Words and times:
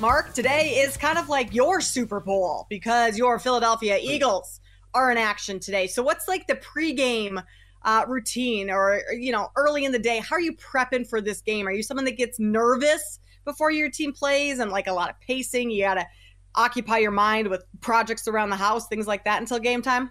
Mark, 0.00 0.32
today 0.32 0.78
is 0.78 0.96
kind 0.96 1.18
of 1.18 1.28
like 1.28 1.54
your 1.54 1.82
Super 1.82 2.20
Bowl 2.20 2.66
because 2.70 3.18
your 3.18 3.38
Philadelphia 3.38 3.98
Eagles 4.00 4.58
are 4.94 5.10
in 5.10 5.18
action 5.18 5.60
today. 5.60 5.86
So, 5.86 6.02
what's 6.02 6.26
like 6.26 6.46
the 6.46 6.54
pregame 6.54 7.44
uh, 7.82 8.04
routine 8.08 8.70
or, 8.70 9.02
you 9.12 9.30
know, 9.30 9.50
early 9.56 9.84
in 9.84 9.92
the 9.92 9.98
day? 9.98 10.18
How 10.18 10.36
are 10.36 10.40
you 10.40 10.56
prepping 10.56 11.06
for 11.06 11.20
this 11.20 11.42
game? 11.42 11.68
Are 11.68 11.70
you 11.70 11.82
someone 11.82 12.06
that 12.06 12.16
gets 12.16 12.40
nervous 12.40 13.20
before 13.44 13.70
your 13.70 13.90
team 13.90 14.14
plays 14.14 14.58
and 14.58 14.70
like 14.70 14.86
a 14.86 14.92
lot 14.92 15.10
of 15.10 15.20
pacing? 15.20 15.70
You 15.70 15.82
got 15.82 15.94
to 15.94 16.06
occupy 16.54 16.96
your 16.96 17.10
mind 17.10 17.48
with 17.48 17.62
projects 17.82 18.26
around 18.26 18.48
the 18.48 18.56
house, 18.56 18.88
things 18.88 19.06
like 19.06 19.24
that 19.24 19.38
until 19.42 19.58
game 19.58 19.82
time? 19.82 20.10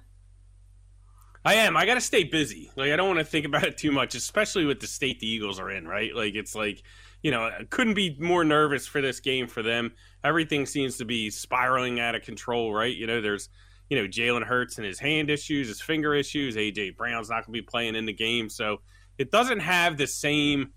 I 1.44 1.56
am. 1.56 1.76
I 1.76 1.88
got 1.88 1.96
to 1.96 2.02
stay 2.02 2.26
busy. 2.26 2.70
Like, 2.76 2.92
I 2.92 2.96
don't 2.96 3.08
want 3.08 3.20
to 3.20 3.26
think 3.26 3.48
about 3.48 3.64
it 3.64 3.76
too 3.76 3.92
much, 3.92 4.14
especially 4.14 4.66
with 4.66 4.82
the 4.82 4.88
state 4.88 5.20
the 5.20 5.28
Eagles 5.28 5.60
are 5.60 5.72
in, 5.72 5.88
right? 5.88 6.14
Like, 6.14 6.36
it's 6.36 6.54
like, 6.54 6.84
you 7.22 7.32
know, 7.32 7.50
couldn't 7.70 7.96
be 7.96 8.18
more 8.20 8.44
nervous 8.44 8.88
for 8.88 9.02
this 9.02 9.20
game 9.20 9.48
for 9.48 9.62
them. 9.62 9.92
Everything 10.24 10.66
seems 10.66 10.98
to 10.98 11.06
be 11.06 11.30
spiraling 11.30 12.00
out 12.00 12.16
of 12.16 12.24
control, 12.24 12.74
right? 12.74 12.96
You 12.96 13.08
know, 13.08 13.22
there's, 13.22 13.50
you 13.90 13.98
know, 13.98 14.08
Jalen 14.08 14.44
Hurts 14.44 14.78
and 14.78 14.86
his 14.86 15.00
hand 15.00 15.30
issues, 15.30 15.68
his 15.68 15.82
finger 15.82 16.14
issues. 16.14 16.56
AJ 16.56 16.96
Brown's 16.96 17.30
not 17.30 17.46
going 17.46 17.54
to 17.54 17.62
be 17.62 17.62
playing 17.62 17.96
in 17.96 18.06
the 18.06 18.14
game, 18.14 18.50
so 18.50 18.82
it 19.18 19.32
doesn't 19.32 19.60
have 19.60 19.98
the 19.98 20.08
same 20.08 20.72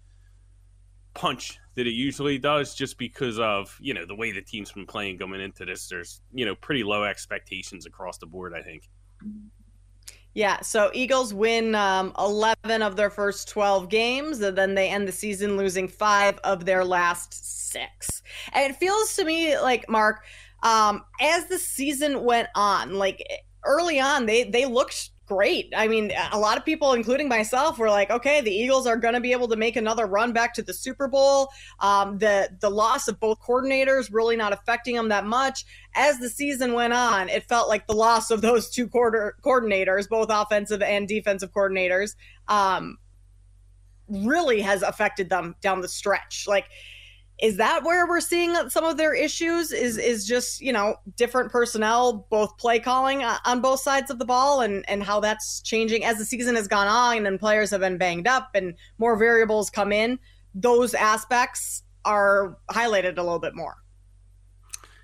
punch 1.15 1.59
that 1.75 1.87
it 1.87 1.93
usually 1.93 2.39
does, 2.39 2.75
just 2.75 2.99
because 2.99 3.39
of 3.39 3.77
you 3.81 3.95
know 3.95 4.05
the 4.07 4.15
way 4.15 4.33
the 4.33 4.43
team's 4.43 4.73
been 4.73 4.87
playing 4.87 5.19
going 5.19 5.41
into 5.41 5.65
this. 5.65 5.89
There's 5.89 6.21
you 6.33 6.45
know 6.45 6.55
pretty 6.55 6.83
low 6.83 7.05
expectations 7.05 7.87
across 7.87 8.19
the 8.19 8.27
board. 8.27 8.53
I 8.57 8.63
think. 8.63 8.89
Yeah, 10.35 10.61
so 10.63 10.91
Eagles 10.95 11.35
win 11.35 11.75
um, 11.75 12.13
11 12.19 12.83
of 12.83 12.97
their 12.97 13.11
first 13.11 13.49
12 13.49 13.89
games, 13.91 14.41
and 14.41 14.57
then 14.57 14.75
they 14.75 14.89
end 14.89 15.07
the 15.07 15.13
season 15.13 15.57
losing 15.59 15.89
five 15.89 16.39
of 16.43 16.65
their 16.65 16.85
last 16.85 17.71
six. 17.71 18.23
And 18.53 18.71
it 18.71 18.77
feels 18.77 19.15
to 19.17 19.25
me 19.25 19.59
like, 19.59 19.89
Mark, 19.91 20.25
um, 20.63 21.05
as 21.21 21.47
the 21.47 21.59
season 21.59 22.25
went 22.25 22.49
on, 22.55 22.95
like 22.95 23.23
early 23.65 24.01
on, 24.01 24.25
they, 24.25 24.45
they 24.45 24.65
looked 24.65 25.11
great. 25.27 25.73
I 25.77 25.89
mean, 25.89 26.13
a 26.33 26.39
lot 26.39 26.59
of 26.59 26.65
people, 26.65 26.93
including 26.93 27.29
myself, 27.29 27.79
were 27.79 27.89
like, 27.89 28.11
okay, 28.11 28.41
the 28.41 28.51
Eagles 28.51 28.87
are 28.87 28.97
going 28.97 29.15
to 29.15 29.21
be 29.21 29.33
able 29.33 29.49
to 29.49 29.57
make 29.57 29.77
another 29.77 30.07
run 30.07 30.33
back 30.33 30.55
to 30.55 30.63
the 30.63 30.75
Super 30.75 31.09
Bowl. 31.09 31.49
Um, 31.81 32.19
the 32.19 32.51
the 32.61 32.71
loss 32.71 33.09
of 33.09 33.19
both 33.21 33.41
coordinators 33.41 34.13
really 34.13 34.37
not 34.37 34.53
affecting 34.53 34.97
them 34.97 35.09
that 35.09 35.25
much. 35.25 35.65
As 35.95 36.19
the 36.19 36.29
season 36.29 36.73
went 36.73 36.93
on, 36.93 37.29
it 37.29 37.45
felt 37.45 37.69
like 37.69 37.87
the 37.87 37.95
loss 37.95 38.31
of 38.31 38.41
those 38.41 38.71
two 38.71 38.89
quarter 38.89 39.37
coordinators, 39.43 40.09
both 40.09 40.29
offensive 40.31 40.83
and 40.83 41.09
defensive 41.09 41.53
coordinators, 41.53 42.15
um, 42.49 42.99
really 44.09 44.61
has 44.61 44.83
affected 44.83 45.31
them 45.31 45.55
down 45.61 45.81
the 45.81 45.89
stretch. 45.89 46.47
Like 46.47 46.67
is 47.43 47.57
that 47.57 47.83
where 47.83 48.07
we're 48.07 48.21
seeing 48.21 48.55
some 48.71 48.85
of 48.85 48.97
their 48.97 49.13
issues 49.13 49.73
is 49.73 49.99
is 49.99 50.25
just 50.25 50.61
you 50.61 50.73
know 50.73 50.95
different 51.17 51.51
personnel 51.51 52.27
both 52.31 52.57
play 52.57 52.79
calling 52.79 53.23
uh, 53.23 53.37
on 53.45 53.61
both 53.61 53.81
sides 53.81 54.11
of 54.11 54.19
the 54.19 54.25
ball 54.25 54.61
and 54.61 54.89
and 54.89 55.03
how 55.03 55.21
that's 55.21 55.61
changing 55.61 56.05
as 56.05 56.17
the 56.17 56.25
season 56.25 56.55
has 56.55 56.69
gone 56.69 56.87
on 56.87 57.19
and 57.19 57.27
then 57.27 57.37
players 57.37 57.71
have 57.71 57.81
been 57.81 57.99
banged 57.99 58.27
up 58.27 58.51
and 58.55 58.75
more 58.97 59.17
variables 59.17 59.69
come 59.69 59.93
in 59.93 60.19
those 60.55 60.95
aspects 60.95 61.83
are 62.05 62.57
highlighted 62.71 63.19
a 63.19 63.23
little 63.23 63.41
bit 63.41 63.55
more 63.55 63.77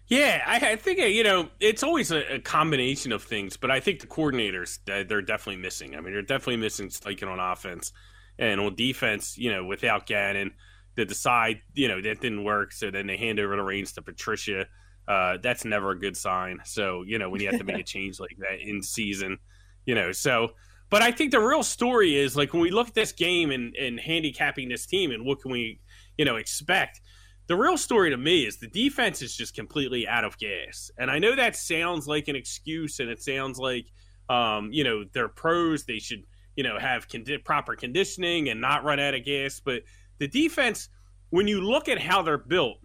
yeah, 0.06 0.43
I, 0.47 0.70
I 0.70 0.76
think 0.76 1.00
you 1.00 1.22
know 1.22 1.50
it's 1.60 1.82
always 1.82 2.10
a, 2.10 2.37
a, 2.37 2.38
combination 2.38 3.12
of 3.12 3.22
things, 3.22 3.59
but 3.59 3.70
I 3.70 3.78
think 3.78 4.00
the 4.00 4.06
coordinators 4.06 4.78
they're 4.87 5.20
definitely 5.20 5.60
missing. 5.60 5.94
I 5.94 6.00
mean, 6.00 6.15
they're 6.15 6.22
definitely 6.22 6.56
missing 6.56 6.88
Steichen 6.88 7.28
on 7.28 7.38
offense 7.38 7.93
and 8.38 8.59
on 8.59 8.75
defense. 8.75 9.37
You 9.37 9.53
know, 9.53 9.66
without 9.66 10.06
Gannon, 10.06 10.53
to 10.98 11.04
decide, 11.04 11.60
you 11.75 11.86
know, 11.86 12.03
that 12.03 12.20
didn't 12.20 12.42
work. 12.42 12.72
So 12.72 12.91
then 12.91 13.06
they 13.06 13.16
hand 13.16 13.38
over 13.38 13.56
the 13.56 13.62
reins 13.62 13.92
to 13.92 14.03
Patricia. 14.03 14.66
Uh, 15.06 15.38
that's 15.41 15.64
never 15.64 15.92
a 15.92 15.98
good 15.98 16.16
sign. 16.16 16.59
So, 16.64 17.03
you 17.06 17.19
know, 17.19 17.31
when 17.31 17.41
you 17.41 17.48
have 17.48 17.59
to 17.59 17.64
make 17.64 17.78
a 17.78 17.82
change 17.84 18.19
like 18.19 18.36
that 18.38 18.60
in 18.60 18.82
season, 18.82 19.38
you 19.87 19.94
know, 19.94 20.10
so, 20.10 20.50
but 20.91 21.00
I 21.00 21.12
think 21.12 21.31
the 21.31 21.41
real 21.41 21.62
story 21.62 22.16
is 22.16 22.37
like 22.37 22.53
when 22.53 22.62
we 22.62 22.70
look 22.70 22.88
at 22.88 22.94
this 22.94 23.12
game 23.12 23.53
and, 23.53 23.76
and 23.76 24.00
handicapping 24.00 24.69
this 24.69 24.87
team 24.87 25.12
and 25.12 25.25
what 25.25 25.41
can 25.41 25.53
we, 25.53 25.81
you 26.16 26.25
know, 26.25 26.37
expect, 26.37 27.00
the 27.47 27.56
real 27.56 27.78
story 27.78 28.10
to 28.10 28.16
me 28.16 28.44
is 28.44 28.58
the 28.58 28.66
defense 28.66 29.22
is 29.22 29.37
just 29.37 29.54
completely 29.54 30.06
out 30.06 30.25
of 30.25 30.37
gas. 30.37 30.91
And 30.98 31.10
I 31.10 31.20
know 31.20 31.37
that 31.37 31.56
sounds 31.56 32.08
like 32.08 32.26
an 32.26 32.37
excuse 32.37 32.98
and 32.98 33.08
it 33.08 33.22
sounds 33.22 33.58
like, 33.58 33.87
um, 34.28 34.70
you 34.72 34.82
know, 34.82 35.04
they're 35.12 35.28
pros. 35.28 35.84
They 35.84 36.00
should, 36.00 36.25
you 36.56 36.64
know, 36.64 36.76
have 36.78 37.08
condi- 37.08 37.42
proper 37.44 37.76
conditioning 37.76 38.48
and 38.48 38.60
not 38.60 38.84
run 38.84 38.98
out 38.98 39.14
of 39.14 39.25
gas. 39.25 39.62
But 39.64 39.82
the 40.19 40.29
defense, 40.29 40.89
when 41.31 41.47
you 41.49 41.61
look 41.61 41.89
at 41.89 42.01
how 42.01 42.23
they're 42.23 42.39
built, 42.39 42.79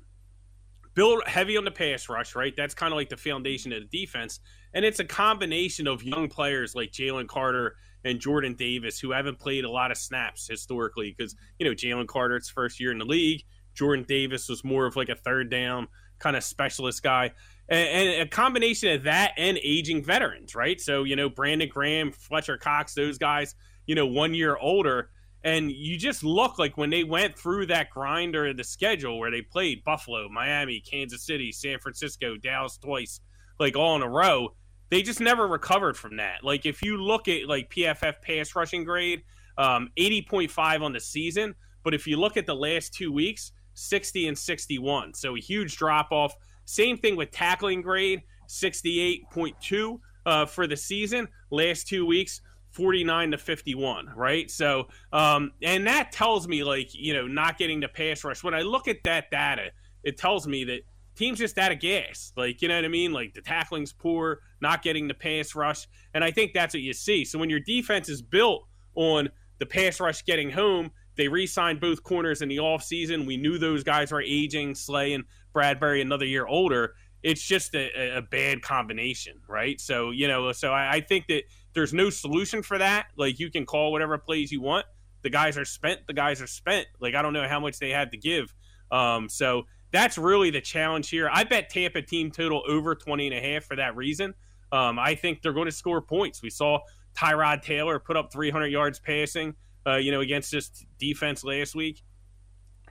built 0.93 1.27
heavy 1.27 1.57
on 1.57 1.65
the 1.65 1.71
pass 1.71 2.09
rush, 2.09 2.35
right? 2.35 2.53
That's 2.55 2.73
kind 2.73 2.91
of 2.91 2.97
like 2.97 3.09
the 3.09 3.17
foundation 3.17 3.73
of 3.73 3.81
the 3.81 4.05
defense. 4.05 4.39
And 4.73 4.85
it's 4.85 4.99
a 4.99 5.05
combination 5.05 5.87
of 5.87 6.03
young 6.03 6.27
players 6.27 6.75
like 6.75 6.91
Jalen 6.91 7.27
Carter 7.27 7.75
and 8.03 8.19
Jordan 8.19 8.55
Davis 8.55 8.99
who 8.99 9.11
haven't 9.11 9.39
played 9.39 9.65
a 9.65 9.69
lot 9.69 9.91
of 9.91 9.97
snaps 9.97 10.47
historically 10.47 11.13
because, 11.15 11.35
you 11.59 11.67
know, 11.67 11.75
Jalen 11.75 12.07
Carter, 12.07 12.35
it's 12.35 12.49
first 12.49 12.79
year 12.79 12.91
in 12.91 12.97
the 12.97 13.05
league. 13.05 13.43
Jordan 13.75 14.05
Davis 14.07 14.49
was 14.49 14.63
more 14.63 14.85
of 14.85 14.95
like 14.95 15.09
a 15.09 15.15
third 15.15 15.49
down 15.49 15.87
kind 16.19 16.35
of 16.35 16.43
specialist 16.43 17.01
guy. 17.01 17.31
And, 17.69 18.09
and 18.09 18.21
a 18.21 18.27
combination 18.27 18.93
of 18.93 19.03
that 19.03 19.33
and 19.37 19.57
aging 19.63 20.03
veterans, 20.03 20.53
right? 20.53 20.79
So, 20.79 21.03
you 21.03 21.15
know, 21.15 21.29
Brandon 21.29 21.69
Graham, 21.69 22.11
Fletcher 22.11 22.57
Cox, 22.57 22.93
those 22.93 23.17
guys, 23.17 23.55
you 23.87 23.95
know, 23.95 24.05
one 24.05 24.33
year 24.33 24.57
older 24.57 25.09
and 25.43 25.71
you 25.71 25.97
just 25.97 26.23
look 26.23 26.57
like 26.57 26.77
when 26.77 26.89
they 26.89 27.03
went 27.03 27.37
through 27.37 27.65
that 27.67 27.89
grinder 27.89 28.47
of 28.47 28.57
the 28.57 28.63
schedule 28.63 29.19
where 29.19 29.31
they 29.31 29.41
played 29.41 29.83
Buffalo, 29.83 30.29
Miami, 30.29 30.79
Kansas 30.79 31.23
City, 31.23 31.51
San 31.51 31.79
Francisco, 31.79 32.37
Dallas 32.37 32.77
twice, 32.77 33.19
like 33.59 33.75
all 33.75 33.95
in 33.95 34.01
a 34.01 34.09
row, 34.09 34.53
they 34.89 35.01
just 35.01 35.19
never 35.19 35.47
recovered 35.47 35.97
from 35.97 36.17
that. 36.17 36.43
Like 36.43 36.65
if 36.65 36.81
you 36.81 36.97
look 36.97 37.27
at 37.27 37.47
like 37.47 37.69
PFF 37.69 38.21
pass 38.21 38.55
rushing 38.55 38.83
grade, 38.83 39.23
um, 39.57 39.89
80.5 39.97 40.81
on 40.81 40.93
the 40.93 40.99
season, 40.99 41.55
but 41.83 41.93
if 41.93 42.07
you 42.07 42.17
look 42.17 42.37
at 42.37 42.45
the 42.45 42.55
last 42.55 42.93
two 42.93 43.11
weeks, 43.11 43.51
60 43.73 44.27
and 44.27 44.37
61. 44.37 45.13
So 45.13 45.35
a 45.35 45.39
huge 45.39 45.77
drop 45.77 46.11
off. 46.11 46.35
Same 46.65 46.97
thing 46.97 47.15
with 47.15 47.31
tackling 47.31 47.81
grade, 47.81 48.21
68.2 48.47 49.99
uh, 50.25 50.45
for 50.45 50.67
the 50.67 50.77
season. 50.77 51.27
Last 51.49 51.87
two 51.87 52.05
weeks, 52.05 52.41
49 52.73 53.31
to 53.31 53.37
51, 53.37 54.13
right? 54.15 54.49
So, 54.49 54.87
um, 55.11 55.51
and 55.61 55.85
that 55.87 56.11
tells 56.11 56.47
me, 56.47 56.63
like, 56.63 56.93
you 56.93 57.13
know, 57.13 57.27
not 57.27 57.57
getting 57.57 57.79
the 57.79 57.87
pass 57.87 58.23
rush. 58.23 58.43
When 58.43 58.53
I 58.53 58.61
look 58.61 58.87
at 58.87 58.97
that 59.05 59.29
data, 59.31 59.71
it 60.03 60.17
tells 60.17 60.47
me 60.47 60.63
that 60.65 60.81
teams 61.15 61.37
just 61.37 61.57
out 61.57 61.71
of 61.71 61.79
gas. 61.79 62.33
Like, 62.35 62.61
you 62.61 62.67
know 62.67 62.75
what 62.75 62.85
I 62.85 62.89
mean? 62.89 63.13
Like, 63.13 63.35
the 63.35 63.41
tackling's 63.41 63.93
poor, 63.93 64.39
not 64.59 64.81
getting 64.81 65.07
the 65.07 65.13
pass 65.13 65.53
rush. 65.53 65.87
And 66.15 66.23
I 66.23 66.31
think 66.31 66.53
that's 66.53 66.73
what 66.73 66.81
you 66.81 66.93
see. 66.93 67.25
So, 67.25 67.37
when 67.37 67.49
your 67.49 67.59
defense 67.59 68.09
is 68.09 68.21
built 68.21 68.65
on 68.95 69.29
the 69.59 69.65
pass 69.67 69.99
rush 69.99 70.25
getting 70.25 70.49
home, 70.49 70.91
they 71.15 71.27
re 71.27 71.45
signed 71.45 71.79
both 71.79 72.01
corners 72.01 72.41
in 72.41 72.49
the 72.49 72.57
offseason. 72.57 73.27
We 73.27 73.37
knew 73.37 73.59
those 73.59 73.83
guys 73.83 74.11
were 74.11 74.21
aging, 74.21 74.73
Slay 74.73 75.13
and 75.13 75.25
Bradberry, 75.55 76.01
another 76.01 76.25
year 76.25 76.47
older. 76.47 76.95
It's 77.21 77.41
just 77.41 77.73
a, 77.75 78.17
a 78.17 78.21
bad 78.21 78.61
combination, 78.61 79.39
right? 79.47 79.79
So, 79.79 80.09
you 80.09 80.27
know, 80.27 80.51
so 80.51 80.73
I, 80.73 80.95
I 80.95 81.01
think 81.01 81.27
that 81.27 81.43
there's 81.73 81.93
no 81.93 82.09
solution 82.09 82.61
for 82.63 82.77
that. 82.77 83.07
Like 83.17 83.39
you 83.39 83.49
can 83.51 83.65
call 83.65 83.91
whatever 83.91 84.17
plays 84.17 84.51
you 84.51 84.61
want. 84.61 84.85
The 85.21 85.29
guys 85.29 85.57
are 85.57 85.65
spent. 85.65 86.01
The 86.07 86.13
guys 86.13 86.41
are 86.41 86.47
spent. 86.47 86.87
Like 86.99 87.15
I 87.15 87.21
don't 87.21 87.33
know 87.33 87.47
how 87.47 87.59
much 87.59 87.79
they 87.79 87.89
had 87.89 88.11
to 88.11 88.17
give. 88.17 88.53
Um, 88.91 89.29
so 89.29 89.63
that's 89.91 90.17
really 90.17 90.49
the 90.49 90.61
challenge 90.61 91.09
here. 91.09 91.29
I 91.31 91.43
bet 91.43 91.69
Tampa 91.69 92.01
team 92.01 92.31
total 92.31 92.63
over 92.67 92.95
20 92.95 93.27
and 93.27 93.35
a 93.35 93.41
half 93.41 93.63
for 93.63 93.75
that 93.75 93.95
reason. 93.95 94.33
um, 94.71 94.97
I 94.97 95.15
think 95.15 95.41
they're 95.41 95.53
going 95.53 95.67
to 95.67 95.71
score 95.71 96.01
points. 96.01 96.41
We 96.41 96.49
saw 96.49 96.79
Tyrod 97.15 97.61
Taylor 97.61 97.99
put 97.99 98.17
up 98.17 98.33
300 98.33 98.67
yards 98.67 98.99
passing, 98.99 99.53
uh, 99.85 99.97
you 99.97 100.11
know, 100.11 100.21
against 100.21 100.51
this 100.51 100.69
defense 100.97 101.43
last 101.43 101.75
week. 101.75 102.01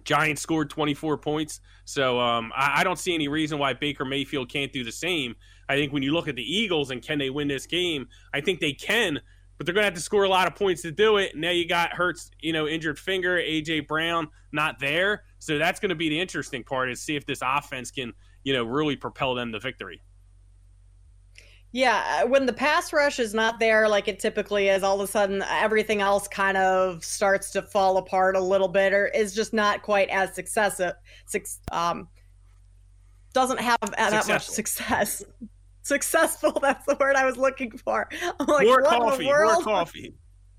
Giants 0.05 0.43
scored 0.43 0.71
24 0.71 1.19
points. 1.19 1.61
So 1.85 2.21
um, 2.21 2.53
I, 2.57 2.81
I, 2.81 2.85
don't 2.85 2.99
see 2.99 3.15
any 3.15 3.29
reason 3.29 3.59
why 3.59 3.73
Baker 3.73 4.05
Mayfield 4.05 4.49
can't 4.49 4.73
do 4.73 4.85
the 4.85 4.93
same. 4.93 5.35
I 5.69 5.77
think 5.77 5.93
when 5.93 6.03
you 6.03 6.13
look 6.13 6.29
at 6.29 6.37
the 6.37 6.43
Eagles 6.43 6.91
and 6.91 7.03
can 7.03 7.19
they 7.19 7.31
win 7.31 7.49
this 7.49 7.67
game, 7.67 8.09
I 8.33 8.41
think 8.41 8.61
they 8.61 8.73
can, 8.73 9.21
but 9.57 9.67
they're 9.67 9.75
going 9.75 9.83
to 9.83 9.87
have 9.87 9.95
to 9.95 10.01
score 10.01 10.25
a 10.25 10.29
lot 10.29 10.47
of 10.47 10.55
points 10.55 10.83
to 10.83 10.93
do 10.93 11.17
it. 11.17 11.37
Now 11.37 11.51
you 11.51 11.67
got 11.67 11.93
Hurts, 11.93 12.31
you 12.41 12.53
know, 12.53 12.67
injured 12.67 12.99
finger, 12.99 13.37
AJ 13.37 13.89
Brown 13.89 14.29
not 14.53 14.79
there. 14.79 15.25
So 15.39 15.59
that's 15.59 15.81
going 15.81 15.91
to 15.91 15.95
be 15.95 16.09
the 16.09 16.21
interesting 16.21 16.63
part 16.63 16.91
is 16.91 17.01
see 17.01 17.17
if 17.17 17.27
this 17.27 17.41
offense 17.43 17.91
can, 17.91 18.13
you 18.45 18.53
know, 18.53 18.65
really 18.65 18.97
propel 18.97 19.35
them 19.35 19.53
to 19.53 19.61
victory. 19.61 20.03
Yeah, 21.75 22.23
uh, 22.23 22.29
when 22.29 22.45
the 22.45 22.53
pass 22.53 22.93
rush 22.93 23.19
is 23.19 23.33
not 23.33 23.59
there 23.59 23.89
like 23.89 24.07
it 24.07 24.19
typically 24.19 24.69
is, 24.69 24.83
all 24.83 25.01
of 25.01 25.09
a 25.09 25.11
sudden 25.11 25.43
everything 25.49 26.03
else 26.03 26.29
kind 26.29 26.59
of 26.59 27.03
starts 27.03 27.51
to 27.53 27.63
fall 27.63 27.97
apart 27.97 28.37
a 28.37 28.41
little 28.41 28.69
bit, 28.69 28.93
or 28.93 29.07
is 29.07 29.35
just 29.35 29.55
not 29.55 29.83
quite 29.83 30.11
as 30.11 30.35
successive. 30.35 30.93
Um, 31.71 32.09
doesn't 33.33 33.61
have 33.61 33.79
that 33.97 34.29
much 34.29 34.47
success. 34.47 35.25
Successful. 35.85 36.57
That's 36.63 36.87
the 36.87 36.97
word 37.01 37.17
I 37.17 37.25
was 37.27 37.37
looking 37.37 37.77
for. 37.77 38.09
I'm 38.39 38.47
like, 38.47 38.67
more 38.67 38.83
coffee. 38.83 39.25
More 39.25 39.61
coffee. 39.63 40.15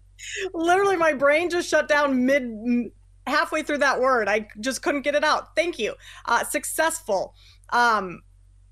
Literally, 0.54 0.98
my 0.98 1.14
brain 1.14 1.50
just 1.50 1.70
shut 1.70 1.88
down 1.88 2.26
mid 2.26 2.92
halfway 3.26 3.64
through 3.64 3.78
that 3.78 4.02
word. 4.02 4.28
I 4.28 4.48
just 4.60 4.82
couldn't 4.82 5.04
get 5.04 5.16
it 5.16 5.24
out. 5.24 5.56
Thank 5.56 5.80
you. 5.80 5.96
Uh, 6.26 6.44
successful. 6.44 7.36
Um, 7.70 8.22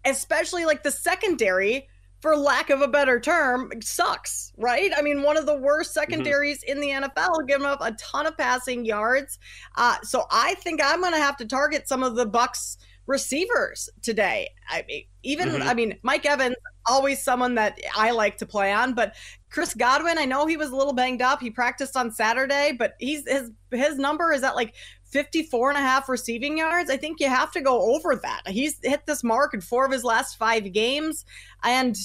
especially 0.04 0.66
like 0.66 0.84
the 0.84 0.92
secondary 0.92 1.88
for 2.22 2.38
lack 2.38 2.70
of 2.70 2.82
a 2.82 2.88
better 2.88 3.20
term, 3.20 3.72
sucks, 3.82 4.54
right? 4.58 4.92
I 4.96 5.02
mean, 5.02 5.24
one 5.24 5.38
of 5.38 5.46
the 5.46 5.58
worst 5.58 5.92
mm-hmm. 5.92 6.12
secondaries 6.12 6.64
mm-hmm. 6.64 6.72
in 6.72 7.02
the 7.02 7.08
NFL, 7.08 7.48
giving 7.48 7.66
up 7.66 7.80
a 7.82 7.92
ton 7.94 8.28
of 8.28 8.38
passing 8.38 8.86
yards. 8.86 9.40
Uh, 9.76 9.98
so 10.04 10.26
I 10.32 10.54
think 10.56 10.82
I'm 10.84 11.02
going 11.02 11.14
to 11.14 11.20
have 11.20 11.38
to 11.38 11.46
target 11.46 11.88
some 11.88 12.04
of 12.04 12.16
the 12.16 12.26
Bucks 12.26 12.78
receivers 13.08 13.90
today. 14.02 14.50
I 14.70 14.86
mean, 14.88 15.04
even 15.24 15.50
mm-hmm. 15.50 15.68
I 15.68 15.74
mean, 15.74 15.98
Mike 16.04 16.26
Evans 16.26 16.56
always 16.88 17.22
someone 17.22 17.56
that 17.56 17.80
I 17.96 18.12
like 18.12 18.38
to 18.38 18.46
play 18.46 18.72
on, 18.72 18.94
but 18.94 19.16
Chris 19.50 19.74
Godwin, 19.74 20.18
I 20.18 20.26
know 20.26 20.46
he 20.46 20.58
was 20.58 20.70
a 20.70 20.76
little 20.76 20.94
banged 20.94 21.22
up. 21.22 21.42
He 21.42 21.50
practiced 21.50 21.98
on 21.98 22.12
Saturday, 22.12 22.76
but 22.78 22.94
he's 23.00 23.28
his 23.28 23.52
his 23.72 23.98
number 23.98 24.32
is 24.32 24.44
at 24.44 24.56
like 24.56 24.76
54 25.12 25.70
and 25.70 25.78
a 25.78 25.82
half 25.82 26.10
receiving 26.10 26.58
yards. 26.58 26.90
I 26.90 26.98
think 26.98 27.20
you 27.20 27.28
have 27.28 27.52
to 27.52 27.62
go 27.62 27.94
over 27.94 28.16
that. 28.16 28.48
He's 28.48 28.80
hit 28.82 29.06
this 29.06 29.24
mark 29.24 29.54
in 29.54 29.62
four 29.62 29.86
of 29.86 29.92
his 29.92 30.04
last 30.04 30.38
five 30.38 30.72
games. 30.72 31.26
And 31.64 31.96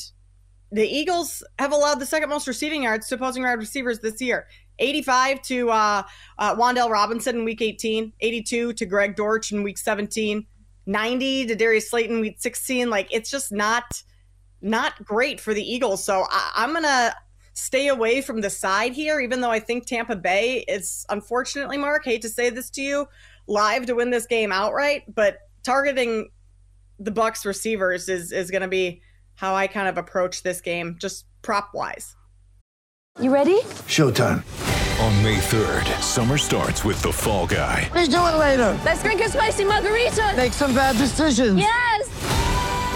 the 0.73 0.87
Eagles 0.87 1.44
have 1.58 1.73
allowed 1.73 2.00
the 2.00 2.06
second 2.06 2.29
most 2.29 2.49
receiving 2.49 2.82
yards 2.82 3.08
to 3.08 3.14
opposing 3.14 3.44
wide 3.44 3.53
receivers 3.53 4.00
this 4.00 4.20
year. 4.20 4.47
85 4.79 5.43
to 5.43 5.70
uh, 5.70 6.03
uh, 6.38 6.55
Wan'Dale 6.56 6.91
Robinson 6.91 7.37
in 7.37 7.44
week 7.44 7.62
18, 7.62 8.12
82 8.20 8.73
to 8.75 8.87
Greg 8.87 9.17
Dortch 9.17 9.52
in 9.52 9.62
week 9.62 9.79
17, 9.79 10.44
90 10.87 11.47
to 11.47 11.55
Darius 11.55 11.91
Slayton 11.91 12.20
week 12.20 12.37
16. 12.38 12.91
Like 12.91 13.09
it's 13.11 13.31
just 13.31 13.52
not 13.52 13.85
not 14.62 15.02
great 15.05 15.41
for 15.41 15.55
the 15.55 15.62
Eagles. 15.62 16.05
So 16.05 16.25
I, 16.29 16.52
I'm 16.56 16.73
gonna 16.73 17.14
stay 17.56 17.88
away 17.88 18.20
from 18.20 18.43
the 18.43 18.50
side 18.50 18.93
here, 18.93 19.19
even 19.19 19.41
though 19.41 19.50
I 19.50 19.61
think 19.61 19.87
Tampa 19.87 20.14
Bay 20.14 20.64
is 20.69 21.05
unfortunately, 21.08 21.79
Mark, 21.79 22.05
hate 22.05 22.23
to 22.23 22.29
say 22.29 22.50
this 22.50 22.70
to 22.70 22.82
you, 22.82 23.08
live 23.47 23.87
to 23.87 23.94
win 23.94 24.11
this 24.11 24.26
game 24.26 24.53
outright, 24.53 25.03
but 25.12 25.38
targeting 25.64 26.31
the 26.99 27.11
Bucks 27.11 27.44
receivers 27.44 28.08
is 28.08 28.31
is 28.31 28.50
going 28.50 28.62
to 28.62 28.69
be 28.69 29.03
how 29.35 29.55
I 29.55 29.67
kind 29.67 29.88
of 29.88 29.99
approach 29.99 30.43
this 30.43 30.61
game, 30.61 30.97
just 31.00 31.26
prop 31.43 31.70
wise. 31.75 32.14
You 33.20 33.32
ready? 33.32 33.61
Showtime. 33.88 34.44
On 35.00 35.23
May 35.23 35.37
3rd, 35.37 36.00
summer 36.00 36.38
starts 36.38 36.85
with 36.85 37.00
The 37.02 37.12
Fall 37.12 37.47
Guy. 37.47 37.91
Let's 37.94 38.09
do 38.09 38.17
it 38.17 38.37
later. 38.38 38.79
Let's 38.85 39.02
drink 39.02 39.20
a 39.20 39.29
spicy 39.29 39.64
margarita. 39.64 40.32
Make 40.37 40.55
some 40.55 40.75
bad 40.75 40.97
decisions. 40.97 41.59
Yes. 41.59 41.95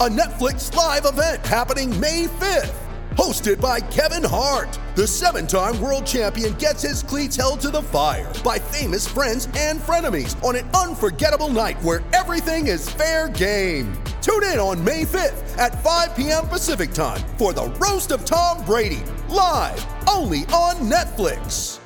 a 0.00 0.08
Netflix 0.08 0.72
live 0.76 1.04
event 1.06 1.44
happening 1.44 1.90
May 1.98 2.26
5th. 2.26 2.72
Hosted 3.16 3.60
by 3.60 3.80
Kevin 3.80 4.22
Hart, 4.22 4.78
the 4.94 5.04
seven 5.04 5.44
time 5.44 5.80
world 5.80 6.06
champion 6.06 6.52
gets 6.54 6.82
his 6.82 7.02
cleats 7.02 7.34
held 7.34 7.58
to 7.62 7.70
the 7.70 7.82
fire 7.82 8.32
by 8.44 8.60
famous 8.60 9.08
friends 9.08 9.48
and 9.56 9.80
frenemies 9.80 10.40
on 10.44 10.54
an 10.54 10.70
unforgettable 10.70 11.48
night 11.48 11.82
where 11.82 12.04
everything 12.12 12.68
is 12.68 12.88
fair 12.88 13.28
game. 13.28 13.92
Tune 14.22 14.44
in 14.44 14.60
on 14.60 14.84
May 14.84 15.02
5th 15.02 15.58
at 15.58 15.82
5 15.82 16.14
p.m. 16.14 16.46
Pacific 16.46 16.92
time 16.92 17.20
for 17.36 17.52
the 17.52 17.64
Roast 17.80 18.12
of 18.12 18.24
Tom 18.24 18.64
Brady, 18.64 19.02
live 19.28 19.84
only 20.08 20.42
on 20.54 20.76
Netflix. 20.76 21.80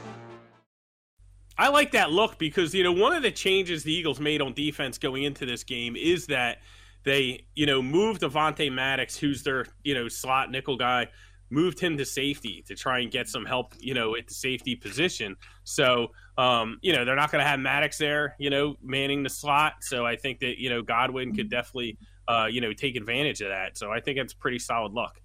I 1.56 1.68
like 1.68 1.92
that 1.92 2.10
look 2.10 2.38
because, 2.38 2.74
you 2.74 2.82
know, 2.82 2.92
one 2.92 3.14
of 3.14 3.22
the 3.22 3.30
changes 3.30 3.84
the 3.84 3.92
Eagles 3.92 4.20
made 4.20 4.42
on 4.42 4.52
defense 4.52 4.98
going 4.98 5.22
into 5.22 5.46
this 5.46 5.64
game 5.64 5.96
is 5.96 6.26
that 6.26 6.58
they, 7.04 7.46
you 7.54 7.66
know, 7.66 7.82
moved 7.82 8.22
Avonte 8.22 8.72
Maddox, 8.72 9.16
who's 9.16 9.43
their, 9.43 9.66
you 9.82 9.94
know, 9.94 10.08
slot 10.08 10.50
nickel 10.50 10.76
guy, 10.76 11.08
moved 11.50 11.78
him 11.78 11.99
to 11.99 12.04
safety 12.04 12.64
to 12.66 12.75
try 12.75 13.00
and 13.00 13.10
get 13.10 13.28
some 13.28 13.44
help, 13.44 13.75
you 13.78 13.93
know, 13.93 14.16
at 14.16 14.26
the 14.26 14.34
safety 14.34 14.75
position. 14.75 15.37
So, 15.64 16.12
um, 16.38 16.78
you 16.81 16.93
know, 16.94 17.04
they're 17.04 17.16
not 17.16 17.31
going 17.31 17.44
to 17.44 17.49
have 17.49 17.60
Maddox 17.60 17.99
there, 17.99 18.37
you 18.38 18.50
know, 18.50 18.76
manning 18.82 19.22
the 19.22 19.28
slot. 19.28 19.75
So 19.81 20.06
I 20.06 20.16
think 20.16 20.40
that, 20.40 20.58
you 20.58 20.70
know, 20.70 20.81
Godwin 20.81 21.34
could 21.34 21.50
definitely, 21.50 21.99
uh, 22.26 22.46
you 22.50 22.60
know, 22.60 22.72
take 22.72 22.96
advantage 22.96 23.43
of 23.43 23.48
that. 23.48 23.76
So 23.76 23.93
I 23.93 24.00
think 24.00 24.19
it's 24.19 24.32
pretty 24.32 24.58
solid 24.58 24.93
luck. 24.93 25.20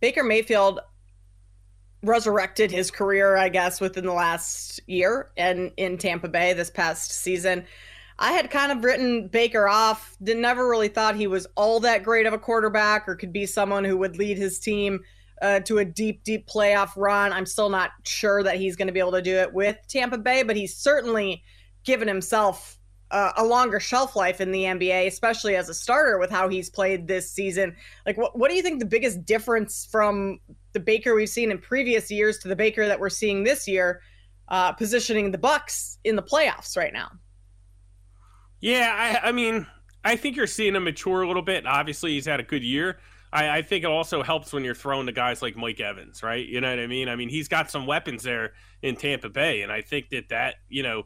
Baker 0.00 0.22
Mayfield 0.22 0.80
resurrected 2.02 2.70
his 2.70 2.90
career, 2.90 3.36
I 3.36 3.48
guess, 3.48 3.80
within 3.80 4.04
the 4.04 4.12
last 4.12 4.80
year 4.86 5.30
and 5.36 5.72
in 5.78 5.98
Tampa 5.98 6.28
Bay 6.28 6.52
this 6.52 6.70
past 6.70 7.10
season. 7.10 7.64
I 8.18 8.32
had 8.32 8.50
kind 8.50 8.70
of 8.70 8.84
written 8.84 9.28
Baker 9.28 9.68
off. 9.68 10.16
Did 10.22 10.36
never 10.36 10.68
really 10.68 10.88
thought 10.88 11.16
he 11.16 11.26
was 11.26 11.46
all 11.56 11.80
that 11.80 12.04
great 12.04 12.26
of 12.26 12.32
a 12.32 12.38
quarterback 12.38 13.08
or 13.08 13.16
could 13.16 13.32
be 13.32 13.46
someone 13.46 13.84
who 13.84 13.96
would 13.96 14.16
lead 14.16 14.38
his 14.38 14.58
team 14.58 15.00
uh, 15.42 15.60
to 15.60 15.78
a 15.78 15.84
deep, 15.84 16.22
deep 16.24 16.48
playoff 16.48 16.92
run. 16.96 17.32
I'm 17.32 17.46
still 17.46 17.68
not 17.68 17.90
sure 18.04 18.42
that 18.42 18.56
he's 18.56 18.76
going 18.76 18.86
to 18.86 18.92
be 18.92 19.00
able 19.00 19.12
to 19.12 19.22
do 19.22 19.36
it 19.36 19.52
with 19.52 19.76
Tampa 19.88 20.18
Bay, 20.18 20.42
but 20.42 20.56
he's 20.56 20.76
certainly 20.76 21.42
given 21.82 22.08
himself 22.08 22.78
uh, 23.10 23.32
a 23.36 23.44
longer 23.44 23.78
shelf 23.78 24.16
life 24.16 24.40
in 24.40 24.52
the 24.52 24.62
NBA, 24.62 25.06
especially 25.06 25.56
as 25.56 25.68
a 25.68 25.74
starter 25.74 26.18
with 26.18 26.30
how 26.30 26.48
he's 26.48 26.70
played 26.70 27.06
this 27.06 27.30
season. 27.30 27.76
Like, 28.06 28.16
what, 28.16 28.38
what 28.38 28.48
do 28.48 28.56
you 28.56 28.62
think 28.62 28.78
the 28.78 28.86
biggest 28.86 29.24
difference 29.24 29.86
from 29.90 30.40
the 30.72 30.80
Baker 30.80 31.14
we've 31.14 31.28
seen 31.28 31.50
in 31.50 31.58
previous 31.58 32.10
years 32.10 32.38
to 32.38 32.48
the 32.48 32.56
Baker 32.56 32.86
that 32.86 32.98
we're 32.98 33.10
seeing 33.10 33.44
this 33.44 33.68
year, 33.68 34.00
uh, 34.48 34.72
positioning 34.72 35.30
the 35.30 35.38
Bucks 35.38 35.98
in 36.04 36.16
the 36.16 36.22
playoffs 36.22 36.76
right 36.76 36.92
now? 36.92 37.10
Yeah, 38.64 39.20
I, 39.22 39.28
I 39.28 39.32
mean, 39.32 39.66
I 40.06 40.16
think 40.16 40.36
you're 40.36 40.46
seeing 40.46 40.74
him 40.74 40.84
mature 40.84 41.20
a 41.20 41.26
little 41.26 41.42
bit. 41.42 41.66
Obviously, 41.66 42.12
he's 42.12 42.24
had 42.24 42.40
a 42.40 42.42
good 42.42 42.62
year. 42.62 42.98
I, 43.30 43.58
I, 43.58 43.62
think 43.62 43.84
it 43.84 43.88
also 43.88 44.22
helps 44.22 44.54
when 44.54 44.64
you're 44.64 44.74
throwing 44.74 45.04
to 45.04 45.12
guys 45.12 45.42
like 45.42 45.54
Mike 45.54 45.80
Evans, 45.80 46.22
right? 46.22 46.46
You 46.46 46.62
know 46.62 46.70
what 46.70 46.78
I 46.78 46.86
mean? 46.86 47.10
I 47.10 47.14
mean, 47.14 47.28
he's 47.28 47.46
got 47.46 47.70
some 47.70 47.84
weapons 47.84 48.22
there 48.22 48.54
in 48.80 48.96
Tampa 48.96 49.28
Bay, 49.28 49.60
and 49.60 49.70
I 49.70 49.82
think 49.82 50.08
that 50.12 50.30
that 50.30 50.54
you 50.70 50.82
know 50.82 51.02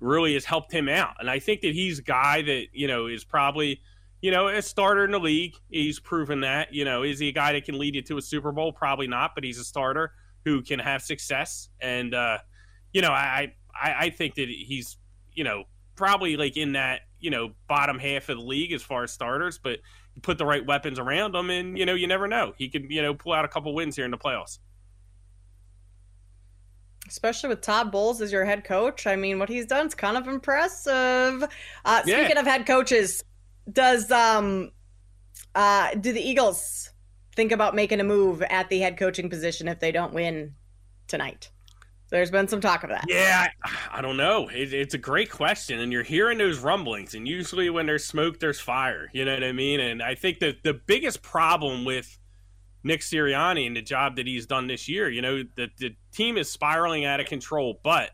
really 0.00 0.32
has 0.32 0.46
helped 0.46 0.72
him 0.72 0.88
out. 0.88 1.16
And 1.20 1.28
I 1.28 1.40
think 1.40 1.60
that 1.60 1.74
he's 1.74 1.98
a 1.98 2.02
guy 2.02 2.40
that 2.40 2.68
you 2.72 2.88
know 2.88 3.06
is 3.06 3.22
probably 3.22 3.82
you 4.22 4.30
know 4.30 4.48
a 4.48 4.62
starter 4.62 5.04
in 5.04 5.10
the 5.10 5.20
league. 5.20 5.56
He's 5.68 6.00
proven 6.00 6.40
that. 6.40 6.72
You 6.72 6.86
know, 6.86 7.02
is 7.02 7.18
he 7.18 7.28
a 7.28 7.32
guy 7.32 7.52
that 7.52 7.66
can 7.66 7.78
lead 7.78 7.96
you 7.96 8.02
to 8.02 8.16
a 8.16 8.22
Super 8.22 8.50
Bowl? 8.50 8.72
Probably 8.72 9.08
not, 9.08 9.32
but 9.34 9.44
he's 9.44 9.58
a 9.58 9.64
starter 9.64 10.12
who 10.46 10.62
can 10.62 10.78
have 10.78 11.02
success. 11.02 11.68
And 11.82 12.14
uh, 12.14 12.38
you 12.94 13.02
know, 13.02 13.10
I 13.12 13.52
I, 13.78 13.94
I 13.94 14.08
think 14.10 14.36
that 14.36 14.48
he's 14.48 14.96
you 15.34 15.44
know 15.44 15.64
probably 15.96 16.36
like 16.36 16.56
in 16.56 16.72
that 16.72 17.00
you 17.20 17.30
know 17.30 17.52
bottom 17.68 17.98
half 17.98 18.28
of 18.28 18.36
the 18.36 18.42
league 18.42 18.72
as 18.72 18.82
far 18.82 19.04
as 19.04 19.12
starters, 19.12 19.58
but 19.58 19.78
you 20.14 20.22
put 20.22 20.38
the 20.38 20.46
right 20.46 20.64
weapons 20.64 20.98
around 20.98 21.34
him, 21.34 21.50
and 21.50 21.78
you 21.78 21.86
know 21.86 21.94
you 21.94 22.06
never 22.06 22.28
know 22.28 22.52
he 22.56 22.68
could 22.68 22.90
you 22.90 23.02
know 23.02 23.14
pull 23.14 23.32
out 23.32 23.44
a 23.44 23.48
couple 23.48 23.74
wins 23.74 23.96
here 23.96 24.04
in 24.04 24.10
the 24.10 24.18
playoffs. 24.18 24.58
Especially 27.06 27.50
with 27.50 27.60
Todd 27.60 27.92
Bowles 27.92 28.22
as 28.22 28.32
your 28.32 28.46
head 28.46 28.64
coach, 28.64 29.06
I 29.06 29.14
mean, 29.14 29.38
what 29.38 29.50
he's 29.50 29.66
done 29.66 29.86
is 29.86 29.94
kind 29.94 30.16
of 30.16 30.26
impressive. 30.26 31.44
Uh, 31.84 32.02
speaking 32.02 32.30
yeah. 32.30 32.40
of 32.40 32.46
head 32.46 32.66
coaches, 32.66 33.22
does 33.70 34.10
um 34.10 34.70
uh 35.54 35.94
do 35.94 36.12
the 36.12 36.20
Eagles 36.20 36.90
think 37.36 37.52
about 37.52 37.74
making 37.74 38.00
a 38.00 38.04
move 38.04 38.42
at 38.42 38.68
the 38.68 38.78
head 38.78 38.96
coaching 38.96 39.28
position 39.28 39.68
if 39.68 39.80
they 39.80 39.92
don't 39.92 40.12
win 40.12 40.54
tonight? 41.08 41.50
There's 42.10 42.30
been 42.30 42.46
some 42.48 42.60
talk 42.60 42.84
of 42.84 42.90
that. 42.90 43.04
Yeah, 43.08 43.48
I, 43.92 44.00
don't 44.00 44.16
know. 44.16 44.48
It, 44.48 44.72
it's 44.72 44.94
a 44.94 44.98
great 44.98 45.30
question, 45.30 45.80
and 45.80 45.90
you're 45.90 46.02
hearing 46.02 46.38
those 46.38 46.58
rumblings. 46.58 47.14
And 47.14 47.26
usually, 47.26 47.70
when 47.70 47.86
there's 47.86 48.04
smoke, 48.04 48.38
there's 48.38 48.60
fire. 48.60 49.10
You 49.12 49.24
know 49.24 49.34
what 49.34 49.42
I 49.42 49.52
mean? 49.52 49.80
And 49.80 50.02
I 50.02 50.14
think 50.14 50.38
that 50.40 50.62
the 50.62 50.74
biggest 50.74 51.22
problem 51.22 51.84
with 51.84 52.18
Nick 52.84 53.00
Sirianni 53.00 53.66
and 53.66 53.74
the 53.74 53.82
job 53.82 54.16
that 54.16 54.26
he's 54.26 54.46
done 54.46 54.66
this 54.66 54.88
year, 54.88 55.08
you 55.08 55.22
know, 55.22 55.42
the 55.56 55.68
the 55.78 55.96
team 56.12 56.36
is 56.36 56.50
spiraling 56.50 57.04
out 57.04 57.20
of 57.20 57.26
control. 57.26 57.80
But 57.82 58.10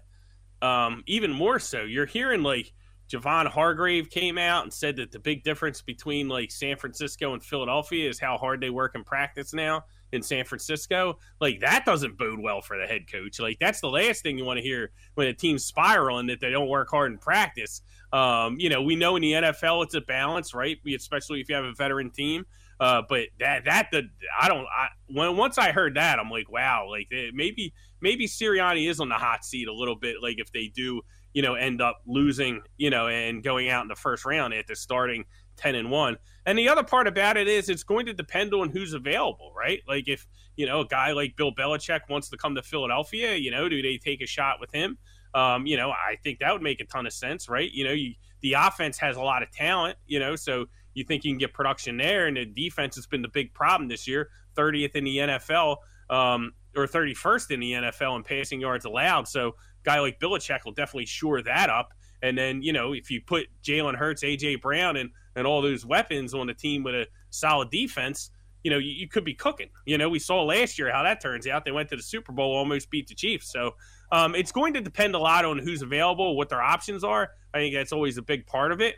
um, 0.63 1.03
even 1.07 1.33
more 1.33 1.59
so, 1.59 1.83
you're 1.83 2.07
hearing 2.07 2.43
like 2.43 2.73
Javon 3.11 3.49
Hargrave 3.49 4.09
came 4.09 4.39
out 4.39 4.63
and 4.63 4.73
said 4.73 4.97
that 4.97 5.11
the 5.11 5.19
big 5.19 5.43
difference 5.43 5.83
between 5.83 6.29
like 6.29 6.53
San 6.53 6.77
Francisco 6.77 7.35
and 7.35 7.43
Philadelphia 7.43 8.09
is 8.09 8.21
how 8.21 8.39
hard 8.39 8.61
they 8.61 8.71
work 8.71 8.95
in 8.95 9.03
practice 9.03 9.53
now 9.53 9.85
in 10.13 10.23
San 10.23 10.45
Francisco. 10.45 11.19
Like 11.41 11.61
that 11.61 11.85
doesn't 11.85 12.19
bode 12.19 12.41
well 12.41 12.61
for 12.61 12.79
the 12.79 12.87
head 12.87 13.11
coach. 13.11 13.41
Like 13.41 13.59
that's 13.61 13.81
the 13.81 13.89
last 13.89 14.23
thing 14.23 14.39
you 14.39 14.45
want 14.45 14.59
to 14.59 14.63
hear 14.63 14.91
when 15.15 15.27
a 15.29 15.35
team's 15.35 15.65
spiraling 15.65 16.27
that 16.29 16.41
they 16.41 16.51
don't 16.51 16.69
work 16.69 16.91
hard 16.91 17.13
in 17.13 17.19
practice. 17.19 17.83
Um, 18.13 18.57
you 18.59 18.69
know, 18.69 18.83
we 18.83 18.97
know 18.97 19.17
in 19.17 19.23
the 19.23 19.33
NFL 19.33 19.85
it's 19.85 19.95
a 19.95 20.01
balance, 20.01 20.55
right? 20.55 20.79
Especially 20.95 21.41
if 21.41 21.49
you 21.49 21.55
have 21.55 21.65
a 21.65 21.75
veteran 21.75 22.11
team. 22.11 22.45
Uh, 22.81 23.03
but 23.09 23.29
that 23.39 23.65
that 23.67 23.89
the 23.93 24.09
I 24.41 24.49
don't 24.49 24.65
I 24.65 24.89
when 25.09 25.37
once 25.37 25.59
I 25.59 25.71
heard 25.71 25.97
that 25.97 26.19
I'm 26.19 26.31
like 26.31 26.51
wow 26.51 26.89
like 26.91 27.09
maybe 27.35 27.75
maybe 28.01 28.27
Sirianni 28.27 28.89
is 28.89 29.01
on 29.01 29.11
the 29.11 29.17
hot 29.17 29.45
seat 29.45 29.69
a 29.69 29.73
little 29.73 29.97
bit 29.97 30.17
like 30.23 30.37
if 30.39 30.51
they 30.51 30.69
do 30.69 31.03
you 31.33 31.43
know, 31.43 31.55
end 31.55 31.81
up 31.81 32.01
losing, 32.07 32.63
you 32.77 32.91
know, 32.91 33.09
and 33.09 33.43
going 33.43 33.69
out 33.69 33.83
in 33.83 33.89
the 33.89 33.95
first 33.95 34.25
round 34.25 34.53
after 34.53 34.75
starting 34.75 35.25
10 35.61 35.75
and 35.75 35.91
1. 35.91 36.17
And 36.47 36.59
the 36.59 36.69
other 36.69 36.83
part 36.83 37.07
about 37.07 37.37
it 37.37 37.47
is 37.47 37.69
it's 37.69 37.83
going 37.83 38.07
to 38.07 38.15
depend 38.15 38.55
on 38.55 38.71
who's 38.71 38.95
available, 38.95 39.53
right? 39.57 39.81
Like 39.87 40.09
if, 40.09 40.27
you 40.57 40.67
know, 40.67 40.81
a 40.81 40.87
guy 40.87 41.13
like 41.13 41.37
Bill 41.37 41.53
Belichick 41.55 42.01
wants 42.09 42.31
to 42.31 42.37
come 42.37 42.55
to 42.55 42.63
Philadelphia, 42.63 43.37
you 43.37 43.51
know, 43.51 43.69
do 43.69 43.83
they 43.83 43.99
take 43.99 44.23
a 44.23 44.27
shot 44.27 44.59
with 44.59 44.73
him? 44.73 44.99
Um, 45.35 45.67
you 45.67 45.77
know, 45.77 45.91
I 45.91 46.17
think 46.25 46.41
that 46.41 46.53
would 46.53 46.63
make 46.63 46.81
a 46.81 46.85
ton 46.87 47.07
of 47.07 47.13
sense, 47.13 47.49
right? 47.49 47.71
You 47.71 47.85
know, 47.85 47.93
you, 47.93 48.15
the 48.41 48.55
offense 48.55 48.99
has 48.99 49.17
a 49.17 49.21
lot 49.21 49.43
of 49.43 49.51
talent, 49.53 49.97
you 50.07 50.19
know, 50.19 50.35
so 50.35 50.67
you 50.95 51.05
think 51.05 51.25
you 51.25 51.31
can 51.31 51.39
get 51.39 51.53
production 51.53 51.99
there. 51.99 52.27
And 52.27 52.37
the 52.37 52.47
defense 52.47 52.97
has 52.97 53.07
been 53.07 53.23
the 53.23 53.29
big 53.29 53.53
problem 53.55 53.89
this 53.89 54.09
year, 54.09 54.31
30th 54.57 54.97
in 54.97 55.05
the 55.05 55.19
NFL, 55.19 55.77
um, 56.09 56.53
or 56.75 56.87
31st 56.87 57.51
in 57.51 57.61
the 57.61 57.73
NFL 57.73 58.17
in 58.17 58.23
passing 58.23 58.61
yards 58.61 58.87
allowed. 58.87 59.29
So 59.29 59.57
guy 59.85 60.01
like 60.01 60.19
Belichick 60.19 60.65
will 60.65 60.73
definitely 60.73 61.07
shore 61.07 61.43
that 61.43 61.71
up. 61.71 61.93
And 62.23 62.37
then, 62.37 62.63
you 62.63 62.73
know, 62.73 62.93
if 62.93 63.11
you 63.11 63.21
put 63.21 63.47
Jalen 63.63 63.97
Hurts, 63.97 64.23
AJ 64.23 64.61
Brown, 64.61 64.97
and, 64.97 65.11
and 65.41 65.49
all 65.49 65.61
those 65.61 65.85
weapons 65.85 66.33
on 66.35 66.49
a 66.49 66.55
team 66.55 66.85
with 66.85 66.95
a 66.95 67.07
solid 67.31 67.71
defense, 67.71 68.31
you 68.63 68.71
know, 68.71 68.79
you, 68.79 68.93
you, 68.93 69.09
could 69.09 69.25
be 69.25 69.35
cooking. 69.35 69.71
You 69.87 69.99
know, 69.99 70.09
we 70.09 70.19
saw 70.19 70.45
last 70.45 70.79
year 70.79 70.93
how 70.93 71.03
that 71.03 71.21
turns 71.21 71.47
out. 71.47 71.65
They 71.65 71.73
went 71.73 71.89
to 71.89 71.97
the 71.97 72.03
Super 72.03 72.31
Bowl, 72.31 72.55
almost 72.55 72.91
beat 72.91 73.09
the 73.09 73.15
Chiefs. 73.15 73.51
So 73.51 73.75
um, 74.13 74.35
it's 74.35 74.53
going 74.53 74.75
to 74.75 74.81
depend 74.81 75.15
a 75.15 75.19
lot 75.19 75.45
on 75.45 75.59
who's 75.59 75.83
available, 75.83 76.37
what 76.37 76.49
their 76.49 76.63
options 76.63 77.03
are. 77.03 77.31
I 77.55 77.59
think 77.59 77.75
that's 77.75 77.93
always 77.93 78.19
a 78.19 78.23
big 78.23 78.47
part 78.47 78.71
of 78.71 78.81
it. 78.81 78.97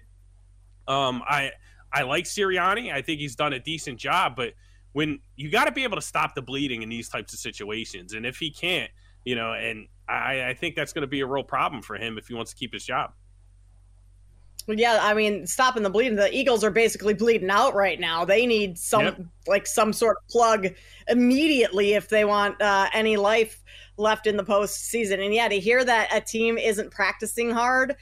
Um, 0.88 1.22
I 1.26 1.52
I 1.92 2.02
like 2.02 2.25
Sirianni. 2.25 2.92
I 2.92 3.02
think 3.02 3.20
he's 3.20 3.37
done 3.37 3.52
a 3.52 3.58
decent 3.58 3.99
job, 3.99 4.34
but 4.34 4.54
when 4.92 5.20
you 5.37 5.50
got 5.50 5.66
to 5.66 5.72
be 5.72 5.84
able 5.84 5.96
to 5.96 6.02
stop 6.02 6.34
the 6.34 6.42
bleeding 6.42 6.82
in 6.82 6.88
these 6.88 7.08
types 7.08 7.32
of 7.32 7.38
situations, 7.38 8.14
and 8.14 8.26
if 8.26 8.38
he 8.38 8.50
can't, 8.50 8.90
you 9.25 9.34
know, 9.34 9.52
and 9.52 9.88
I, 10.08 10.49
I 10.49 10.54
think 10.54 10.75
that's 10.75 10.92
going 10.92 11.02
to 11.02 11.08
be 11.08 11.20
a 11.20 11.26
real 11.26 11.44
problem 11.44 11.82
for 11.82 11.96
him 11.96 12.18
if 12.18 12.28
he 12.28 12.34
wants 12.34 12.52
to 12.52 12.56
keep 12.56 12.72
his 12.72 12.84
job. 12.84 13.12
Yeah, 14.66 14.99
I 15.00 15.14
mean, 15.14 15.47
stopping 15.47 15.83
the 15.83 15.90
bleeding. 15.90 16.16
The 16.16 16.35
Eagles 16.35 16.62
are 16.62 16.71
basically 16.71 17.14
bleeding 17.14 17.50
out 17.50 17.75
right 17.75 17.99
now. 17.99 18.25
They 18.25 18.47
need 18.47 18.78
some 18.78 19.04
yep. 19.04 19.21
like 19.47 19.66
some 19.66 19.92
sort 19.92 20.19
of 20.23 20.28
plug 20.28 20.69
immediately 21.09 21.95
if 21.95 22.09
they 22.09 22.25
want 22.25 22.61
uh, 22.62 22.88
any 22.92 23.16
life 23.16 23.62
left 23.97 24.26
in 24.26 24.37
the 24.37 24.45
postseason. 24.45 25.25
And 25.25 25.35
yeah, 25.35 25.49
to 25.49 25.59
hear 25.59 25.85
that 25.85 26.14
a 26.14 26.21
team 26.21 26.59
isn't 26.59 26.90
practicing 26.90 27.50
hard 27.50 27.97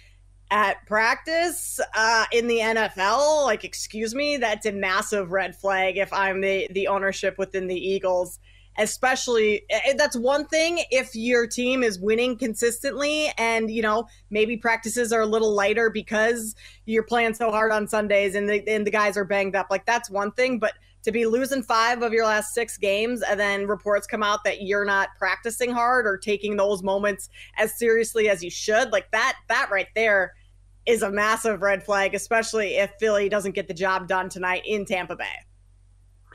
at 0.51 0.85
practice 0.87 1.81
uh, 1.95 2.25
in 2.33 2.47
the 2.47 2.59
NFL, 2.59 3.45
like 3.45 3.65
excuse 3.65 4.15
me, 4.15 4.37
that's 4.37 4.67
a 4.67 4.73
massive 4.73 5.31
red 5.31 5.57
flag 5.57 5.97
if 5.97 6.13
I'm 6.13 6.41
the 6.41 6.69
the 6.73 6.89
ownership 6.89 7.39
within 7.39 7.69
the 7.69 7.77
Eagles 7.77 8.39
especially 8.81 9.63
eh, 9.71 9.81
eh, 9.87 9.95
that's 9.97 10.17
one 10.17 10.47
thing 10.47 10.83
if 10.91 11.15
your 11.15 11.47
team 11.47 11.83
is 11.83 12.01
winning 12.01 12.37
consistently 12.37 13.31
and 13.37 13.71
you 13.71 13.83
know 13.83 14.07
maybe 14.31 14.57
practices 14.57 15.13
are 15.13 15.21
a 15.21 15.27
little 15.27 15.55
lighter 15.55 15.91
because 15.91 16.57
you're 16.87 17.03
playing 17.03 17.35
so 17.35 17.51
hard 17.51 17.71
on 17.71 17.87
Sundays 17.87 18.35
and 18.35 18.49
the, 18.49 18.67
and 18.69 18.87
the 18.87 18.91
guys 18.91 19.17
are 19.17 19.25
banged 19.25 19.55
up. 19.55 19.67
Like 19.71 19.87
that's 19.87 20.11
one 20.11 20.33
thing 20.33 20.59
but 20.59 20.73
to 21.03 21.13
be 21.13 21.27
losing 21.27 21.63
five 21.63 22.03
of 22.03 22.13
your 22.13 22.25
last 22.25 22.53
six 22.55 22.77
games 22.77 23.23
and 23.23 23.39
then 23.39 23.67
reports 23.67 24.07
come 24.07 24.23
out 24.23 24.45
that 24.45 24.63
you're 24.63 24.85
not 24.85 25.11
practicing 25.19 25.71
hard 25.71 26.07
or 26.07 26.17
taking 26.17 26.57
those 26.57 26.83
moments 26.83 27.29
as 27.57 27.79
seriously 27.79 28.29
as 28.29 28.43
you 28.43 28.51
should 28.51 28.91
like 28.93 29.11
that 29.11 29.37
that 29.49 29.69
right 29.71 29.89
there 29.95 30.35
is 30.87 31.03
a 31.03 31.11
massive 31.11 31.63
red 31.63 31.83
flag 31.83 32.15
especially 32.15 32.77
if 32.77 32.91
Philly 32.99 33.29
doesn't 33.29 33.55
get 33.55 33.69
the 33.69 33.75
job 33.75 34.09
done 34.09 34.29
tonight 34.29 34.63
in 34.67 34.85
Tampa 34.85 35.17
Bay 35.17 35.25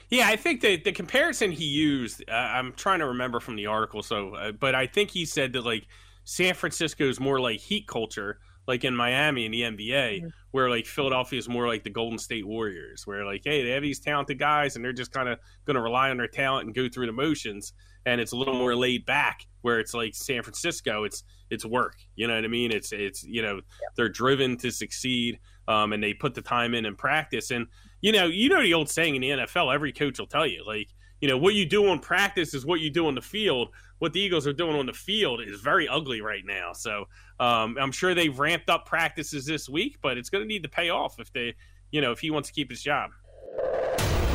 yeah, 0.10 0.28
I 0.28 0.36
think 0.36 0.62
the 0.62 0.78
the 0.78 0.92
comparison 0.92 1.52
he 1.52 1.66
used, 1.66 2.24
uh, 2.30 2.34
I'm 2.34 2.74
trying 2.74 3.00
to 3.00 3.08
remember 3.08 3.40
from 3.40 3.56
the 3.56 3.66
article. 3.66 4.04
So, 4.04 4.36
uh, 4.36 4.52
but 4.52 4.76
I 4.76 4.88
think 4.88 5.12
he 5.12 5.26
said 5.26 5.54
that 5.54 5.66
like 5.66 5.88
San 6.24 6.54
Francisco 6.54 7.08
is 7.10 7.20
more 7.20 7.40
like 7.40 7.60
heat 7.60 7.88
culture, 7.88 8.40
like 8.68 8.84
in 8.84 8.96
Miami 8.96 9.46
in 9.46 9.52
the 9.52 9.62
NBA, 9.62 10.20
mm-hmm. 10.20 10.28
where 10.52 10.70
like 10.70 10.86
Philadelphia 10.86 11.40
is 11.40 11.50
more 11.50 11.68
like 11.68 11.84
the 11.84 11.90
Golden 11.90 12.20
State 12.20 12.46
Warriors, 12.46 13.08
where 13.08 13.26
like 13.26 13.42
hey, 13.44 13.64
they 13.64 13.72
have 13.72 13.82
these 13.82 14.00
talented 14.00 14.38
guys 14.38 14.76
and 14.76 14.86
they're 14.86 14.94
just 14.94 15.12
kind 15.12 15.28
of 15.28 15.40
going 15.66 15.76
to 15.76 15.82
rely 15.82 16.10
on 16.10 16.18
their 16.18 16.28
talent 16.28 16.68
and 16.68 16.76
go 16.76 16.88
through 16.88 17.08
the 17.08 17.14
motions, 17.14 17.74
and 18.06 18.22
it's 18.22 18.32
a 18.32 18.38
little 18.38 18.56
more 18.56 18.76
laid 18.76 19.06
back. 19.06 19.46
Where 19.62 19.80
it's 19.80 19.96
like 19.96 20.14
San 20.14 20.44
Francisco, 20.44 21.04
it's 21.04 21.24
it's 21.50 21.66
work. 21.66 21.96
You 22.16 22.28
know 22.28 22.36
what 22.36 22.46
I 22.46 22.48
mean? 22.48 22.72
It's 22.72 22.92
it's 22.92 23.24
you 23.24 23.42
know 23.42 23.62
they're 23.96 24.10
driven 24.10 24.56
to 24.58 24.70
succeed, 24.70 25.40
um, 25.68 25.94
and 25.94 26.04
they 26.04 26.14
put 26.14 26.36
the 26.36 26.44
time 26.44 26.76
in 26.76 26.86
and 26.86 26.96
practice 26.96 27.50
and 27.50 27.66
you 28.06 28.12
know, 28.12 28.28
you 28.28 28.50
know 28.50 28.62
the 28.62 28.76
old 28.76 28.88
saying 28.88 29.16
in 29.16 29.22
the 29.22 29.30
NFL, 29.32 29.74
every 29.74 29.92
coach 29.92 30.20
will 30.20 30.28
tell 30.28 30.46
you, 30.46 30.64
like, 30.64 30.90
you 31.22 31.28
know, 31.28 31.40
what 31.40 31.56
you 31.56 31.66
do 31.66 31.90
on 31.90 31.98
practice 31.98 32.54
is 32.54 32.64
what 32.64 32.80
you 32.80 32.92
do 32.92 33.08
on 33.08 33.16
the 33.16 33.22
field. 33.22 33.70
What 33.98 34.14
the 34.14 34.20
Eagles 34.20 34.46
are 34.46 34.54
doing 34.54 34.76
on 34.76 34.86
the 34.86 34.94
field 34.94 35.42
is 35.42 35.60
very 35.62 35.88
ugly 35.88 36.22
right 36.22 36.44
now. 36.46 36.72
So 36.74 37.06
um, 37.40 37.76
I'm 37.82 37.92
sure 37.92 38.14
they've 38.14 38.38
ramped 38.38 38.70
up 38.70 38.86
practices 38.86 39.48
this 39.48 39.68
week, 39.68 39.98
but 40.04 40.20
it's 40.20 40.30
going 40.30 40.44
to 40.44 40.48
need 40.48 40.62
to 40.62 40.70
pay 40.70 40.92
off 40.92 41.20
if 41.20 41.34
they, 41.34 41.56
you 41.90 42.00
know, 42.00 42.12
if 42.12 42.20
he 42.20 42.30
wants 42.30 42.50
to 42.50 42.54
keep 42.54 42.70
his 42.70 42.84
job. 42.84 43.10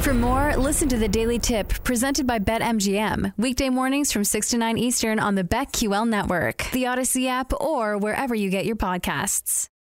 For 0.01 0.15
more, 0.15 0.57
listen 0.57 0.89
to 0.89 0.97
the 0.97 1.07
Daily 1.07 1.39
Tip 1.39 1.69
presented 1.85 2.27
by 2.27 2.41
BetMGM. 2.41 3.35
Weekday 3.39 3.69
mornings 3.69 4.11
from 4.11 4.25
6 4.25 4.49
to 4.49 4.59
9 4.59 4.79
Eastern 4.79 5.21
on 5.21 5.37
the 5.37 5.45
BetQL 5.45 6.09
network, 6.09 6.67
the 6.73 6.85
Audacy 6.85 7.29
app, 7.29 7.53
or 7.61 7.97
wherever 7.99 8.35
you 8.35 8.51
get 8.51 8.67
your 8.67 8.75
podcasts. 8.75 9.70